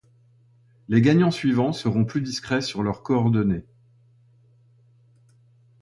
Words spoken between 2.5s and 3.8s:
sur leurs coordonnées.